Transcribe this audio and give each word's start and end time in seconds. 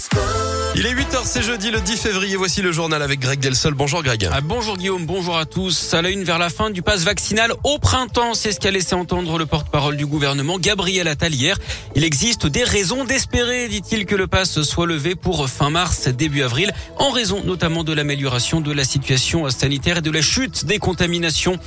school. 0.00 0.39
Il 0.82 0.86
est 0.86 0.94
8h, 0.94 1.20
c'est 1.24 1.42
jeudi 1.42 1.70
le 1.70 1.78
10 1.78 1.98
février. 1.98 2.36
Voici 2.36 2.62
le 2.62 2.72
journal 2.72 3.02
avec 3.02 3.20
Greg 3.20 3.38
Delsol. 3.38 3.74
Bonjour 3.74 4.02
Greg. 4.02 4.26
Ah, 4.32 4.40
bonjour 4.40 4.78
Guillaume, 4.78 5.04
bonjour 5.04 5.36
à 5.36 5.44
tous. 5.44 5.92
À 5.92 6.00
la 6.00 6.08
une 6.08 6.24
vers 6.24 6.38
la 6.38 6.48
fin 6.48 6.70
du 6.70 6.80
pass 6.80 7.02
vaccinal 7.02 7.52
au 7.64 7.78
printemps, 7.78 8.32
c'est 8.32 8.50
ce 8.50 8.60
qu'a 8.60 8.70
laissé 8.70 8.94
entendre 8.94 9.36
le 9.36 9.44
porte-parole 9.44 9.98
du 9.98 10.06
gouvernement, 10.06 10.58
Gabriel 10.58 11.06
Attal 11.06 11.34
hier. 11.34 11.58
Il 11.96 12.02
existe 12.02 12.46
des 12.46 12.64
raisons 12.64 13.04
d'espérer, 13.04 13.68
dit-il, 13.68 14.06
que 14.06 14.14
le 14.14 14.26
pass 14.26 14.62
soit 14.62 14.86
levé 14.86 15.16
pour 15.16 15.46
fin 15.50 15.68
mars, 15.68 16.08
début 16.08 16.40
avril, 16.40 16.72
en 16.96 17.10
raison 17.10 17.44
notamment 17.44 17.84
de 17.84 17.92
l'amélioration 17.92 18.62
de 18.62 18.72
la 18.72 18.84
situation 18.84 19.50
sanitaire 19.50 19.98
et 19.98 20.02
de 20.02 20.10
la 20.10 20.22
chute 20.22 20.64
des 20.64 20.78
contaminations. 20.78 21.58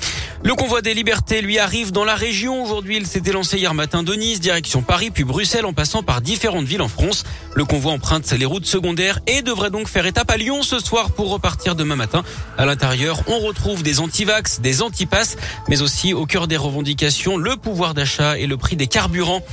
Le 0.44 0.56
convoi 0.56 0.82
des 0.82 0.96
libertés 0.96 1.44
lui 1.44 1.60
arrive 1.60 1.92
dans 1.92 2.04
la 2.04 2.16
région. 2.16 2.64
Aujourd'hui, 2.64 2.98
il 2.98 3.06
s'était 3.06 3.32
lancé 3.32 3.60
hier 3.60 3.76
matin 3.76 4.02
de 4.02 4.16
Nice, 4.16 4.40
direction 4.40 4.82
Paris, 4.82 5.12
puis 5.12 5.24
Bruxelles, 5.24 5.68
en 5.68 5.74
passant 5.74 6.02
par 6.02 6.22
différentes 6.22 6.66
villes 6.66 6.82
en 6.82 6.88
France. 6.88 7.26
Le 7.54 7.64
convoi 7.64 7.92
emprunte 7.92 8.32
les 8.32 8.46
routes 8.46 8.66
secondaires 8.66 9.03
et 9.28 9.42
devrait 9.42 9.70
donc 9.70 9.88
faire 9.88 10.06
étape 10.06 10.32
à 10.32 10.38
Lyon 10.38 10.64
ce 10.64 10.80
soir 10.80 11.12
pour 11.12 11.30
repartir 11.30 11.76
demain 11.76 11.96
matin. 11.96 12.24
À 12.58 12.66
l'intérieur, 12.66 13.22
on 13.28 13.40
retrouve 13.40 13.84
des 13.84 14.00
antivax, 14.00 14.62
des 14.62 14.82
antipasses, 14.82 15.36
mais 15.68 15.82
aussi 15.82 16.14
au 16.14 16.26
cœur 16.26 16.48
des 16.48 16.58
revendications, 16.58 17.38
le 17.38 17.58
pouvoir 17.58 17.94
d'achat 17.94 18.38
et 18.38 18.48
le 18.48 18.58
prix 18.58 18.76
des 18.76 18.88
carburants. 18.88 19.44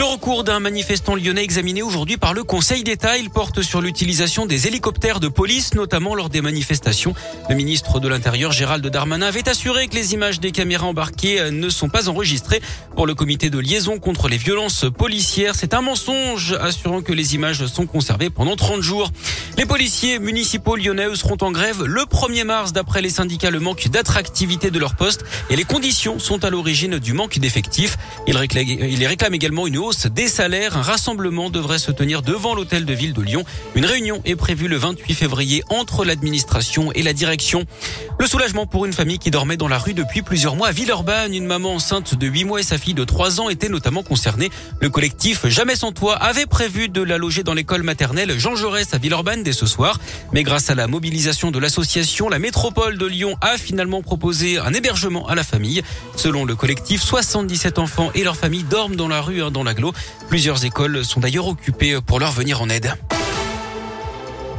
Le 0.00 0.06
recours 0.06 0.44
d'un 0.44 0.60
manifestant 0.60 1.14
lyonnais 1.14 1.44
examiné 1.44 1.82
aujourd'hui 1.82 2.16
par 2.16 2.32
le 2.32 2.42
Conseil 2.42 2.84
d'État, 2.84 3.18
il 3.18 3.28
porte 3.28 3.60
sur 3.60 3.82
l'utilisation 3.82 4.46
des 4.46 4.66
hélicoptères 4.66 5.20
de 5.20 5.28
police, 5.28 5.74
notamment 5.74 6.14
lors 6.14 6.30
des 6.30 6.40
manifestations. 6.40 7.12
Le 7.50 7.54
ministre 7.54 8.00
de 8.00 8.08
l'Intérieur, 8.08 8.50
Gérald 8.50 8.86
Darmanin, 8.86 9.26
avait 9.26 9.46
assuré 9.46 9.88
que 9.88 9.96
les 9.96 10.14
images 10.14 10.40
des 10.40 10.52
caméras 10.52 10.86
embarquées 10.86 11.50
ne 11.50 11.68
sont 11.68 11.90
pas 11.90 12.08
enregistrées. 12.08 12.62
Pour 12.96 13.06
le 13.06 13.14
comité 13.14 13.50
de 13.50 13.58
liaison 13.58 13.98
contre 13.98 14.28
les 14.28 14.38
violences 14.38 14.86
policières, 14.90 15.54
c'est 15.54 15.74
un 15.74 15.82
mensonge, 15.82 16.56
assurant 16.58 17.02
que 17.02 17.12
les 17.12 17.34
images 17.34 17.66
sont 17.66 17.86
conservées 17.86 18.30
pendant 18.30 18.56
30 18.56 18.80
jours. 18.80 19.10
Les 19.60 19.66
policiers 19.66 20.18
municipaux 20.18 20.74
lyonnais 20.74 21.14
seront 21.14 21.36
en 21.42 21.52
grève 21.52 21.84
le 21.84 22.00
1er 22.04 22.44
mars. 22.44 22.72
D'après 22.72 23.02
les 23.02 23.10
syndicats, 23.10 23.50
le 23.50 23.60
manque 23.60 23.88
d'attractivité 23.88 24.70
de 24.70 24.78
leur 24.78 24.94
poste 24.94 25.22
et 25.50 25.56
les 25.56 25.64
conditions 25.64 26.18
sont 26.18 26.46
à 26.46 26.48
l'origine 26.48 26.98
du 26.98 27.12
manque 27.12 27.38
d'effectifs. 27.38 27.98
Ils 28.26 28.38
réclament 28.38 29.34
également 29.34 29.66
une 29.66 29.76
hausse 29.76 30.06
des 30.06 30.28
salaires. 30.28 30.78
Un 30.78 30.80
rassemblement 30.80 31.50
devrait 31.50 31.78
se 31.78 31.92
tenir 31.92 32.22
devant 32.22 32.54
l'hôtel 32.54 32.86
de 32.86 32.94
ville 32.94 33.12
de 33.12 33.20
Lyon. 33.20 33.44
Une 33.74 33.84
réunion 33.84 34.22
est 34.24 34.34
prévue 34.34 34.66
le 34.66 34.78
28 34.78 35.12
février 35.12 35.62
entre 35.68 36.06
l'administration 36.06 36.90
et 36.92 37.02
la 37.02 37.12
direction. 37.12 37.66
Le 38.18 38.26
soulagement 38.26 38.64
pour 38.66 38.86
une 38.86 38.94
famille 38.94 39.18
qui 39.18 39.30
dormait 39.30 39.58
dans 39.58 39.68
la 39.68 39.76
rue 39.76 39.92
depuis 39.92 40.22
plusieurs 40.22 40.56
mois 40.56 40.68
à 40.68 40.72
Villeurbanne. 40.72 41.34
Une 41.34 41.44
maman 41.44 41.74
enceinte 41.74 42.14
de 42.14 42.26
8 42.26 42.44
mois 42.44 42.60
et 42.60 42.62
sa 42.62 42.78
fille 42.78 42.94
de 42.94 43.04
3 43.04 43.42
ans 43.42 43.50
étaient 43.50 43.68
notamment 43.68 44.02
concernées. 44.02 44.48
Le 44.80 44.88
collectif 44.88 45.46
Jamais 45.48 45.76
sans 45.76 45.92
toit 45.92 46.16
avait 46.16 46.46
prévu 46.46 46.88
de 46.88 47.02
la 47.02 47.18
loger 47.18 47.42
dans 47.42 47.52
l'école 47.52 47.82
maternelle 47.82 48.38
Jean 48.38 48.56
Jaurès 48.56 48.94
à 48.94 48.96
Villeurbanne 48.96 49.42
ce 49.52 49.66
soir. 49.66 49.98
Mais 50.32 50.42
grâce 50.42 50.70
à 50.70 50.74
la 50.74 50.86
mobilisation 50.86 51.50
de 51.50 51.58
l'association, 51.58 52.28
la 52.28 52.38
métropole 52.38 52.98
de 52.98 53.06
Lyon 53.06 53.36
a 53.40 53.56
finalement 53.56 54.02
proposé 54.02 54.58
un 54.58 54.72
hébergement 54.72 55.26
à 55.28 55.34
la 55.34 55.44
famille. 55.44 55.82
Selon 56.16 56.44
le 56.44 56.54
collectif, 56.54 57.02
77 57.02 57.78
enfants 57.78 58.10
et 58.14 58.24
leurs 58.24 58.36
familles 58.36 58.64
dorment 58.64 58.96
dans 58.96 59.08
la 59.08 59.20
rue, 59.20 59.42
hein, 59.42 59.50
dans 59.50 59.64
l'agglo. 59.64 59.92
Plusieurs 60.28 60.64
écoles 60.64 61.04
sont 61.04 61.20
d'ailleurs 61.20 61.48
occupées 61.48 61.98
pour 62.04 62.20
leur 62.20 62.32
venir 62.32 62.62
en 62.62 62.68
aide. 62.68 62.94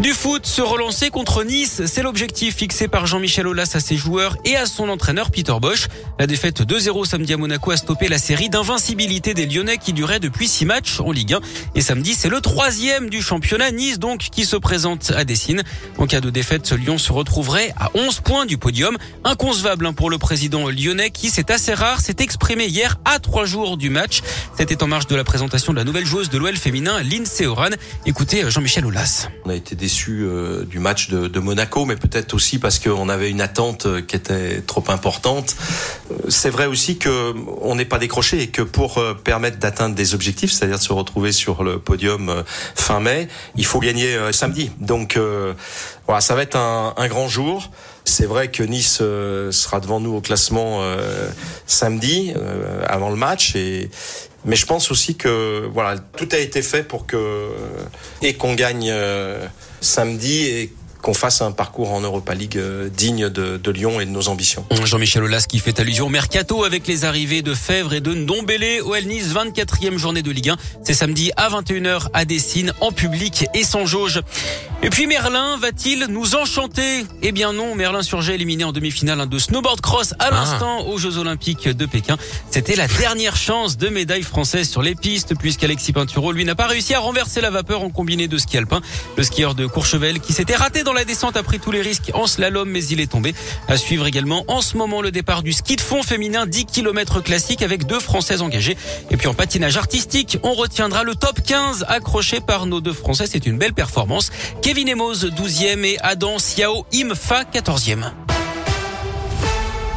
Du 0.01 0.13
foot, 0.13 0.47
se 0.47 0.63
relancer 0.63 1.11
contre 1.11 1.43
Nice, 1.43 1.83
c'est 1.85 2.01
l'objectif 2.01 2.55
fixé 2.55 2.87
par 2.87 3.05
Jean-Michel 3.05 3.45
Aulas 3.45 3.73
à 3.75 3.79
ses 3.79 3.97
joueurs 3.97 4.35
et 4.45 4.55
à 4.55 4.65
son 4.65 4.89
entraîneur 4.89 5.29
Peter 5.29 5.53
Bosch. 5.61 5.89
La 6.17 6.25
défaite 6.25 6.61
2-0 6.63 7.05
samedi 7.05 7.33
à 7.33 7.37
Monaco 7.37 7.69
a 7.69 7.77
stoppé 7.77 8.07
la 8.07 8.17
série 8.17 8.49
d'invincibilité 8.49 9.35
des 9.35 9.45
Lyonnais 9.45 9.77
qui 9.77 9.93
durait 9.93 10.19
depuis 10.19 10.47
six 10.47 10.65
matchs 10.65 10.99
en 11.01 11.11
Ligue 11.11 11.35
1. 11.35 11.41
Et 11.75 11.81
samedi, 11.81 12.15
c'est 12.15 12.29
le 12.29 12.41
troisième 12.41 13.11
du 13.11 13.21
championnat 13.21 13.69
Nice 13.69 13.99
donc 13.99 14.21
qui 14.31 14.43
se 14.45 14.55
présente 14.55 15.11
à 15.15 15.23
Dessine. 15.23 15.61
En 15.99 16.07
cas 16.07 16.19
de 16.19 16.31
défaite, 16.31 16.71
Lyon 16.71 16.97
se 16.97 17.13
retrouverait 17.13 17.71
à 17.79 17.91
11 17.93 18.21
points 18.21 18.47
du 18.47 18.57
podium. 18.57 18.97
Inconcevable 19.23 19.85
hein, 19.85 19.93
pour 19.93 20.09
le 20.09 20.17
président 20.17 20.67
lyonnais 20.67 21.11
qui, 21.11 21.29
c'est 21.29 21.51
assez 21.51 21.75
rare, 21.75 21.99
s'est 21.99 22.15
exprimé 22.21 22.65
hier 22.65 22.97
à 23.05 23.19
trois 23.19 23.45
jours 23.45 23.77
du 23.77 23.91
match. 23.91 24.21
C'était 24.57 24.81
en 24.81 24.87
marge 24.87 25.05
de 25.05 25.15
la 25.15 25.23
présentation 25.23 25.73
de 25.73 25.77
la 25.77 25.83
nouvelle 25.83 26.07
joueuse 26.07 26.31
de 26.31 26.39
l'OL 26.39 26.57
féminin, 26.57 27.03
Lindsay 27.03 27.45
Oran. 27.45 27.69
Écoutez 28.07 28.49
Jean-Michel 28.49 28.87
Aulas. 28.87 29.27
Euh, 30.09 30.65
du 30.65 30.79
match 30.79 31.09
de, 31.09 31.27
de 31.27 31.39
Monaco, 31.39 31.85
mais 31.85 31.95
peut-être 31.95 32.33
aussi 32.33 32.59
parce 32.59 32.79
qu'on 32.79 33.09
avait 33.09 33.29
une 33.29 33.41
attente 33.41 33.85
euh, 33.85 34.01
qui 34.01 34.15
était 34.15 34.61
trop 34.61 34.83
importante. 34.87 35.55
Euh, 36.11 36.15
c'est 36.29 36.49
vrai 36.49 36.65
aussi 36.65 36.97
que 36.97 37.33
on 37.61 37.75
n'est 37.75 37.85
pas 37.85 37.99
décroché 37.99 38.41
et 38.41 38.47
que 38.47 38.61
pour 38.61 39.01
permettre 39.23 39.57
d'atteindre 39.57 39.95
des 39.95 40.13
objectifs, 40.13 40.51
c'est-à-dire 40.51 40.77
de 40.77 40.83
se 40.83 40.93
retrouver 40.93 41.31
sur 41.31 41.63
le 41.63 41.79
podium 41.79 42.43
fin 42.75 42.99
mai, 42.99 43.27
il 43.55 43.65
faut 43.65 43.79
gagner 43.79 44.17
samedi. 44.31 44.71
Donc 44.79 45.19
voilà, 46.07 46.21
ça 46.21 46.35
va 46.35 46.41
être 46.41 46.55
un, 46.55 46.93
un 46.97 47.07
grand 47.07 47.27
jour. 47.27 47.69
C'est 48.05 48.25
vrai 48.25 48.49
que 48.49 48.63
Nice 48.63 48.97
sera 48.97 49.79
devant 49.79 49.99
nous 49.99 50.15
au 50.15 50.21
classement 50.21 50.81
samedi 51.65 52.33
avant 52.87 53.09
le 53.09 53.15
match 53.15 53.55
et 53.55 53.89
mais 54.45 54.55
je 54.55 54.65
pense 54.65 54.91
aussi 54.91 55.15
que 55.15 55.69
tout 56.17 56.29
a 56.31 56.37
été 56.37 56.61
fait 56.61 56.83
pour 56.83 57.05
que 57.05 57.49
et 58.21 58.33
qu'on 58.35 58.53
gagne 58.55 58.93
samedi 59.81 60.45
et 60.45 60.73
qu'on 61.01 61.13
fasse 61.13 61.41
un 61.41 61.51
parcours 61.51 61.91
en 61.91 62.01
Europa 62.01 62.33
League 62.33 62.57
euh, 62.57 62.89
digne 62.89 63.29
de, 63.29 63.71
Lyon 63.71 63.99
et 63.99 64.05
de 64.05 64.11
nos 64.11 64.27
ambitions. 64.27 64.65
Jean-Michel 64.83 65.23
Aulas 65.23 65.45
qui 65.47 65.59
fait 65.59 65.79
allusion 65.79 66.07
au 66.07 66.09
mercato 66.09 66.63
avec 66.63 66.87
les 66.87 67.05
arrivées 67.05 67.41
de 67.41 67.53
Fèvre 67.53 67.93
et 67.93 68.01
de 68.01 68.13
Ndombele 68.13 68.81
au 68.83 68.95
Nice, 68.97 69.33
24e 69.33 69.97
journée 69.97 70.21
de 70.21 70.31
Ligue 70.31 70.49
1. 70.49 70.57
C'est 70.83 70.93
samedi 70.93 71.31
à 71.37 71.49
21h 71.49 72.07
à 72.13 72.25
Dessine, 72.25 72.73
en 72.81 72.91
public 72.91 73.45
et 73.53 73.63
sans 73.63 73.85
jauge. 73.85 74.21
Et 74.83 74.89
puis 74.89 75.07
Merlin 75.07 75.57
va-t-il 75.57 76.05
nous 76.09 76.35
enchanter? 76.35 77.05
Eh 77.21 77.31
bien 77.31 77.53
non, 77.53 77.75
Merlin 77.75 78.01
Surget 78.03 78.35
éliminé 78.35 78.63
en 78.63 78.71
demi-finale 78.71 79.27
de 79.27 79.39
snowboard 79.39 79.81
cross 79.81 80.13
à 80.19 80.31
l'instant 80.31 80.87
aux 80.87 80.97
Jeux 80.97 81.17
Olympiques 81.17 81.67
de 81.67 81.85
Pékin. 81.85 82.17
C'était 82.49 82.75
la 82.75 82.87
dernière 82.87 83.35
chance 83.35 83.77
de 83.77 83.89
médaille 83.89 84.23
française 84.23 84.69
sur 84.69 84.81
les 84.81 84.95
pistes 84.95 85.35
puisqu'Alexis 85.37 85.93
Pinturo 85.93 86.31
lui 86.31 86.45
n'a 86.45 86.55
pas 86.55 86.67
réussi 86.67 86.93
à 86.93 86.99
renverser 86.99 87.41
la 87.41 87.49
vapeur 87.49 87.83
en 87.83 87.89
combiné 87.89 88.27
de 88.27 88.37
ski 88.37 88.57
alpin. 88.57 88.81
Le 89.17 89.23
skieur 89.23 89.55
de 89.55 89.65
Courchevel 89.65 90.19
qui 90.19 90.33
s'était 90.33 90.55
raté 90.55 90.83
dans 90.83 90.91
dans 90.91 90.97
la 90.97 91.05
descente 91.05 91.37
a 91.37 91.43
pris 91.43 91.57
tous 91.57 91.71
les 91.71 91.79
risques 91.79 92.11
en 92.13 92.27
slalom, 92.27 92.69
mais 92.69 92.83
il 92.83 92.99
est 92.99 93.09
tombé. 93.09 93.33
À 93.69 93.77
suivre 93.77 94.05
également 94.07 94.43
en 94.49 94.61
ce 94.61 94.75
moment 94.75 95.01
le 95.01 95.09
départ 95.09 95.41
du 95.41 95.53
ski 95.53 95.77
de 95.77 95.81
fond 95.81 96.03
féminin 96.03 96.45
10 96.45 96.65
km 96.65 97.21
classique 97.21 97.61
avec 97.61 97.85
deux 97.85 98.01
Françaises 98.01 98.41
engagées. 98.41 98.75
Et 99.09 99.15
puis 99.15 99.27
en 99.27 99.33
patinage 99.33 99.77
artistique, 99.77 100.37
on 100.43 100.53
retiendra 100.53 101.03
le 101.03 101.15
top 101.15 101.39
15 101.41 101.85
accroché 101.87 102.41
par 102.41 102.65
nos 102.65 102.81
deux 102.81 102.91
Français. 102.91 103.23
C'est 103.25 103.45
une 103.45 103.57
belle 103.57 103.71
performance. 103.71 104.31
Kevin 104.71 104.87
Emos 104.87 105.25
12e 105.25 105.83
et 105.85 105.97
Adam 106.01 106.39
Siao 106.39 106.85
Imfa 106.93 107.43
14e. 107.43 108.30